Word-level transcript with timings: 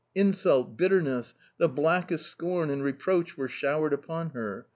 Insult, 0.15 0.77
bitterness, 0.77 1.35
the 1.59 1.69
blackest 1.69 2.25
scorn 2.25 2.71
and 2.71 2.81
reproach 2.83 3.37
were 3.37 3.47
showered 3.47 3.93
upon 3.93 4.31
her. 4.31 4.65